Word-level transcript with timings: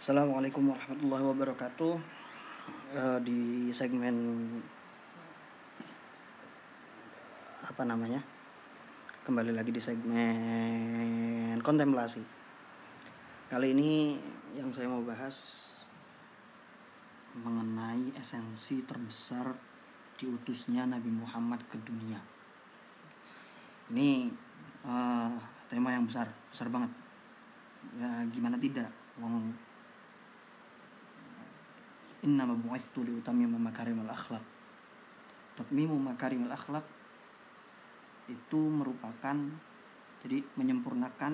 Assalamualaikum 0.00 0.72
warahmatullahi 0.72 1.24
wabarakatuh. 1.28 1.92
Eh, 2.96 3.18
Di 3.20 3.68
segmen 3.68 4.16
Apa 7.60 7.84
namanya? 7.84 8.24
Kembali 9.28 9.52
lagi 9.52 9.68
di 9.68 9.76
segmen 9.76 11.60
Kontemplasi. 11.60 12.24
Kali 13.52 13.76
ini 13.76 14.16
yang 14.56 14.72
saya 14.72 14.88
mau 14.88 15.04
bahas 15.04 15.68
Mengenai 17.36 18.16
esensi 18.16 18.80
terbesar 18.88 19.52
Diutusnya 20.16 20.88
Nabi 20.88 21.12
Muhammad 21.12 21.60
ke 21.68 21.76
dunia. 21.76 22.24
Ini 23.92 24.32
eh, 24.80 25.32
tema 25.68 25.92
yang 25.92 26.08
besar 26.08 26.24
Besar 26.48 26.72
banget. 26.72 26.88
Ya 28.00 28.24
gimana 28.32 28.56
tidak? 28.56 28.88
Wong 29.20 29.68
Innama 32.20 32.52
bu'ithtu 32.52 33.00
liutamima 33.00 33.56
makarimul 33.56 34.08
akhlak 34.08 34.44
Tatmimu 35.56 35.96
makarimul 35.96 36.52
akhlak 36.52 36.84
Itu 38.28 38.60
merupakan 38.68 39.36
Jadi 40.20 40.44
menyempurnakan 40.60 41.32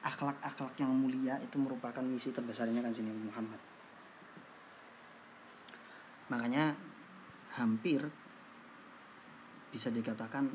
Akhlak-akhlak 0.00 0.72
yang 0.80 0.96
mulia 0.96 1.36
Itu 1.44 1.60
merupakan 1.60 2.00
misi 2.00 2.32
terbesarnya 2.32 2.80
kan 2.80 2.94
Nabi 2.94 3.22
Muhammad. 3.28 3.60
Makanya 6.32 6.72
Hampir 7.60 8.00
Bisa 9.68 9.92
dikatakan 9.92 10.48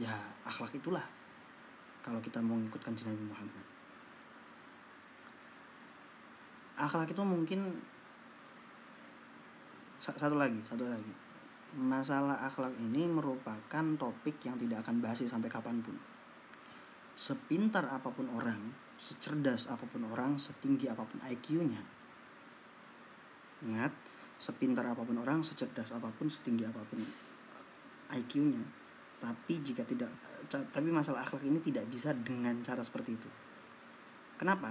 Ya 0.00 0.16
akhlak 0.48 0.72
itulah 0.72 1.04
Kalau 2.00 2.24
kita 2.24 2.40
mau 2.40 2.56
ngikut 2.56 2.80
kanjeng 2.80 3.12
Nabi 3.12 3.28
Muhammad 3.28 3.75
akhlak 6.76 7.12
itu 7.12 7.22
mungkin 7.24 7.60
satu 10.00 10.36
lagi 10.36 10.60
satu 10.68 10.84
lagi. 10.86 11.12
Masalah 11.76 12.40
akhlak 12.46 12.72
ini 12.80 13.04
merupakan 13.04 13.84
topik 14.00 14.40
yang 14.46 14.56
tidak 14.56 14.86
akan 14.86 15.02
bahas 15.02 15.20
sampai 15.20 15.50
kapan 15.50 15.82
pun. 15.82 15.96
Sepintar 17.16 17.88
apa 17.88 18.12
pun 18.12 18.28
orang 18.32 18.86
secerdas 18.96 19.68
apa 19.68 19.84
pun 19.84 20.08
orang 20.08 20.40
setinggi 20.40 20.88
apa 20.88 21.04
pun 21.04 21.20
IQ-nya 21.20 21.80
ingat 23.64 23.92
sepintar 24.36 24.84
apa 24.84 25.00
pun 25.04 25.16
orang 25.20 25.40
secerdas 25.40 25.92
apa 25.96 26.08
pun 26.12 26.28
setinggi 26.28 26.64
apa 26.64 26.80
pun 26.88 27.00
IQ-nya 28.12 28.60
tapi 29.20 29.60
jika 29.64 29.84
tidak 29.84 30.08
tapi 30.48 30.88
masalah 30.92 31.24
akhlak 31.24 31.44
ini 31.48 31.60
tidak 31.64 31.88
bisa 31.90 32.14
dengan 32.14 32.54
cara 32.62 32.78
seperti 32.84 33.18
itu. 33.18 33.26
Kenapa 34.36 34.70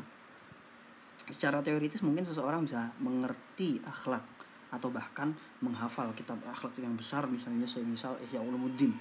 secara 1.29 1.61
teoritis 1.61 2.01
mungkin 2.05 2.25
seseorang 2.25 2.65
bisa 2.65 2.91
mengerti 3.01 3.81
akhlak 3.85 4.23
atau 4.69 4.91
bahkan 4.91 5.31
menghafal 5.63 6.11
kitab 6.17 6.41
akhlak 6.45 6.75
yang 6.81 6.97
besar 6.97 7.25
misalnya 7.29 7.65
semisal 7.65 8.17
Ihya 8.29 8.41
Ulumuddin 8.41 8.93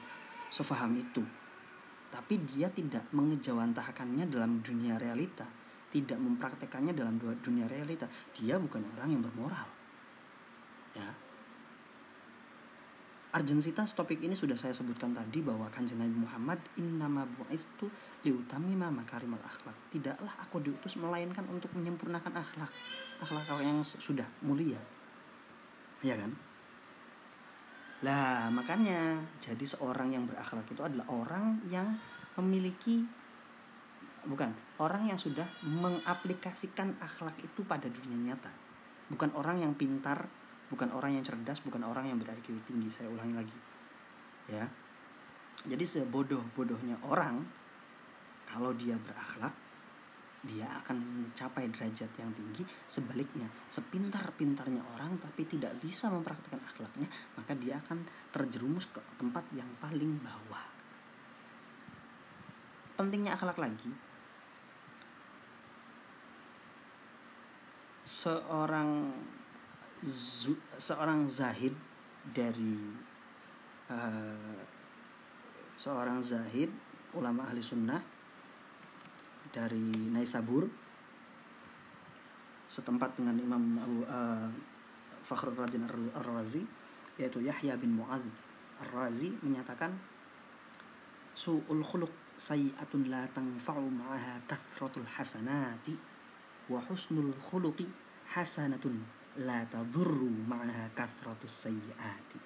sefaham 0.49 0.95
itu. 0.95 1.25
Tapi 2.15 2.39
dia 2.47 2.71
tidak 2.71 3.11
mengejawantahkannya 3.11 4.31
dalam 4.31 4.63
dunia 4.63 4.95
realita 5.01 5.45
tidak 5.95 6.19
mempraktekannya 6.19 6.91
dalam 6.91 7.23
dunia 7.23 7.71
realita. 7.71 8.11
Dia 8.35 8.59
bukan 8.59 8.83
orang 8.99 9.15
yang 9.15 9.23
bermoral. 9.23 9.69
Ya 10.99 11.07
Argensitas 13.35 13.99
topik 13.99 14.23
ini 14.23 14.39
sudah 14.39 14.55
saya 14.55 14.71
sebutkan 14.71 15.11
tadi 15.11 15.43
bahwa 15.43 15.67
kanjeng 15.75 15.99
Nabi 15.99 16.23
Muhammad 16.23 16.63
innama 16.79 17.27
bu'ithu 17.27 17.91
liutamima 18.23 18.95
makarimal 18.95 19.43
akhlak. 19.43 19.75
Tidaklah 19.91 20.39
aku 20.39 20.63
diutus 20.63 20.95
melainkan 20.95 21.43
untuk 21.51 21.75
menyempurnakan 21.75 22.31
akhlak. 22.31 22.71
Akhlak 23.19 23.59
yang 23.59 23.83
sudah 23.83 24.23
mulia. 24.47 24.79
Ya 26.07 26.15
kan? 26.15 26.31
Lah, 28.07 28.55
makanya 28.55 29.19
jadi 29.43 29.67
seorang 29.67 30.15
yang 30.15 30.31
berakhlak 30.31 30.71
itu 30.71 30.87
adalah 30.87 31.11
orang 31.11 31.59
yang 31.67 31.91
memiliki 32.39 33.03
bukan 34.31 34.55
orang 34.79 35.11
yang 35.11 35.19
sudah 35.19 35.45
mengaplikasikan 35.67 36.95
akhlak 37.03 37.35
itu 37.43 37.67
pada 37.67 37.91
dunia 37.91 38.31
nyata. 38.31 38.53
Bukan 39.11 39.35
orang 39.35 39.59
yang 39.67 39.75
pintar 39.75 40.31
bukan 40.73 40.89
orang 40.93 41.21
yang 41.21 41.25
cerdas 41.25 41.61
bukan 41.61 41.85
orang 41.85 42.09
yang 42.09 42.17
ber-IQ 42.17 42.65
tinggi 42.65 42.89
saya 42.89 43.09
ulangi 43.11 43.35
lagi. 43.37 43.59
Ya. 44.49 44.65
Jadi 45.65 45.85
sebodoh-bodohnya 45.85 47.01
orang 47.09 47.45
kalau 48.45 48.77
dia 48.77 48.99
berakhlak 49.01 49.55
dia 50.45 50.69
akan 50.85 51.01
mencapai 51.01 51.73
derajat 51.73 52.13
yang 52.21 52.31
tinggi. 52.37 52.69
Sebaliknya 52.85 53.49
sepintar-pintarnya 53.73 54.85
orang 54.93 55.17
tapi 55.17 55.49
tidak 55.49 55.73
bisa 55.81 56.13
mempraktikkan 56.13 56.61
akhlaknya 56.61 57.09
maka 57.41 57.57
dia 57.57 57.81
akan 57.81 58.05
terjerumus 58.29 58.85
ke 58.93 59.01
tempat 59.17 59.45
yang 59.57 59.69
paling 59.81 60.21
bawah. 60.21 60.65
Pentingnya 62.95 63.35
akhlak 63.35 63.59
lagi. 63.59 63.91
Seorang 68.05 69.17
seorang 70.77 71.25
zahid 71.25 71.73
dari 72.29 72.77
uh, 73.89 74.61
seorang 75.81 76.21
zahid 76.21 76.69
ulama 77.17 77.49
ahli 77.49 77.61
sunnah 77.65 78.01
dari 79.55 80.11
Naisabur 80.11 80.67
setempat 82.69 83.17
dengan 83.17 83.39
Imam 83.39 83.65
Abu 83.79 83.99
uh, 84.05 84.51
Fakhrul 85.25 85.57
Radin 85.57 85.87
Ar-Razi 85.89 86.65
yaitu 87.17 87.41
Yahya 87.41 87.79
bin 87.79 87.97
Mu'adz 87.97 88.27
Ar-Razi 88.83 89.31
menyatakan 89.41 89.95
su'ul 91.33 91.81
khuluq 91.81 92.11
sayi'atun 92.35 93.07
la 93.07 93.25
tanfa'u 93.31 93.87
ma'aha 93.87 94.43
kathratul 94.51 95.07
hasanati 95.07 95.95
wa 96.67 96.83
husnul 96.83 97.31
khuluqi 97.39 97.87
hasanatun 98.35 99.24
la 99.43 99.67
tadurru 99.67 100.31
ma'aha 100.47 100.95
kathratus 100.95 101.67
sayyiati. 101.67 102.39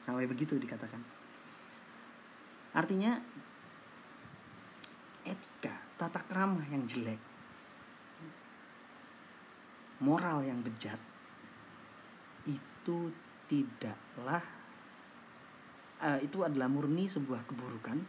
Sampai 0.00 0.24
begitu 0.24 0.56
dikatakan. 0.56 1.02
Artinya 2.72 3.20
etika, 5.22 5.76
tata 6.00 6.24
krama 6.24 6.64
yang 6.72 6.88
jelek, 6.88 7.20
moral 10.00 10.42
yang 10.42 10.64
bejat 10.64 10.98
itu 12.48 13.12
tidaklah 13.46 14.42
uh, 16.02 16.18
itu 16.24 16.40
adalah 16.42 16.66
murni 16.66 17.06
sebuah 17.06 17.44
keburukan, 17.44 18.00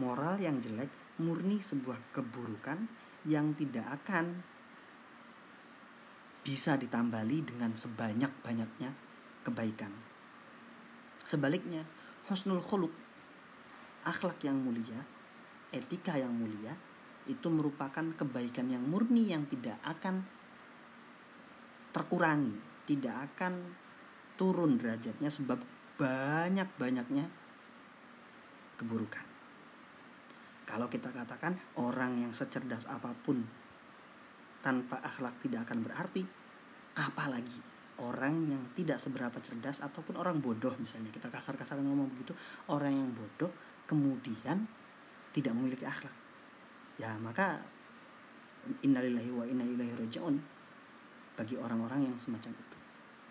moral 0.00 0.40
yang 0.40 0.58
jelek 0.58 0.90
murni 1.20 1.60
sebuah 1.60 1.96
keburukan 2.12 2.88
yang 3.24 3.56
tidak 3.56 3.86
akan 4.02 4.40
bisa 6.46 6.78
ditambali 6.78 7.42
dengan 7.42 7.74
sebanyak-banyaknya 7.74 8.94
kebaikan. 9.42 9.90
Sebaliknya, 11.26 11.82
husnul 12.30 12.62
khuluq, 12.62 12.94
akhlak 14.06 14.38
yang 14.46 14.54
mulia, 14.54 15.02
etika 15.74 16.14
yang 16.14 16.30
mulia, 16.30 16.78
itu 17.26 17.50
merupakan 17.50 18.06
kebaikan 18.14 18.70
yang 18.70 18.86
murni 18.86 19.34
yang 19.34 19.50
tidak 19.50 19.82
akan 19.82 20.22
terkurangi, 21.90 22.54
tidak 22.86 23.26
akan 23.34 23.74
turun 24.38 24.78
derajatnya 24.78 25.26
sebab 25.26 25.58
banyak-banyaknya 25.98 27.26
keburukan. 28.78 29.26
Kalau 30.62 30.86
kita 30.86 31.10
katakan 31.10 31.58
orang 31.74 32.22
yang 32.22 32.30
secerdas 32.30 32.86
apa 32.86 33.10
pun 33.26 33.65
tanpa 34.66 34.98
akhlak 34.98 35.38
tidak 35.46 35.62
akan 35.70 35.86
berarti 35.86 36.26
apalagi 36.98 37.62
orang 38.02 38.50
yang 38.50 38.62
tidak 38.74 38.98
seberapa 38.98 39.38
cerdas 39.38 39.78
ataupun 39.78 40.18
orang 40.18 40.42
bodoh 40.42 40.74
misalnya. 40.74 41.14
Kita 41.14 41.30
kasar-kasar 41.30 41.78
ngomong 41.78 42.10
begitu 42.10 42.34
orang 42.66 42.90
yang 42.90 43.10
bodoh 43.14 43.54
kemudian 43.86 44.66
tidak 45.30 45.52
memiliki 45.54 45.86
akhlak. 45.86 46.12
Ya 46.98 47.14
maka 47.22 47.62
innalillahi 48.82 49.30
wa 49.30 49.46
inna 49.46 49.62
ilaihi 49.62 49.94
rajiun 49.94 50.34
bagi 51.38 51.54
orang-orang 51.54 52.10
yang 52.10 52.16
semacam 52.18 52.50
itu. 52.50 52.78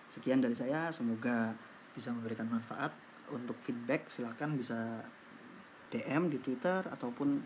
Sekian 0.07 0.39
dari 0.39 0.55
saya 0.55 0.87
semoga 0.95 1.51
bisa 1.91 2.15
memberikan 2.15 2.47
manfaat. 2.47 2.95
Untuk 3.25 3.57
feedback 3.57 4.05
silahkan 4.05 4.53
bisa 4.53 5.01
DM 5.89 6.29
di 6.29 6.37
Twitter 6.37 6.85
ataupun 6.85 7.41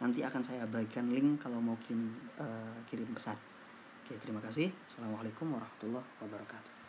nanti 0.00 0.24
akan 0.24 0.42
saya 0.42 0.64
bagikan 0.64 1.12
link 1.12 1.44
kalau 1.44 1.60
mau 1.60 1.76
kirim 1.78 2.08
uh, 2.40 2.80
kirim 2.88 3.08
pesan. 3.12 3.36
Oke 4.04 4.16
terima 4.18 4.40
kasih. 4.42 4.72
Assalamualaikum 4.88 5.54
warahmatullahi 5.54 6.08
wabarakatuh 6.24 6.79